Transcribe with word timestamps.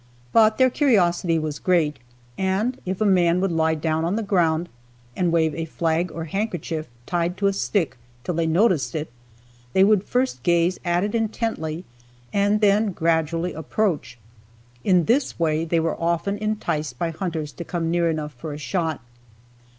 But 0.31 0.57
their 0.57 0.71
curiosity 0.71 1.37
was 1.37 1.59
great, 1.59 1.99
and 2.35 2.81
if 2.87 3.01
a 3.01 3.05
man 3.05 3.39
would 3.39 3.51
lie 3.51 3.75
down 3.75 4.03
on 4.03 4.15
the 4.15 4.23
ground 4.23 4.67
and 5.15 5.31
wave 5.31 5.53
a 5.53 5.65
flag 5.65 6.11
or 6.11 6.25
handkerchief 6.25 6.87
tied 7.05 7.37
to 7.37 7.45
a 7.45 7.53
stick 7.53 7.97
till 8.23 8.33
they 8.33 8.47
noticed 8.47 8.95
it, 8.95 9.11
they 9.73 9.83
would 9.83 10.03
first 10.03 10.41
gaze 10.41 10.79
at 10.83 11.03
it 11.03 11.13
intently 11.13 11.85
and 12.33 12.61
then 12.61 12.93
gradually 12.93 13.53
approach. 13.53 14.17
In 14.83 15.05
this 15.05 15.37
way 15.39 15.65
they 15.65 15.79
were 15.79 16.01
often 16.01 16.35
enticed 16.39 16.97
by 16.97 17.11
hunters 17.11 17.51
to 17.51 17.63
come 17.63 17.91
near 17.91 18.09
enough 18.09 18.33
for 18.33 18.53
a 18.53 18.57
shot. 18.57 19.01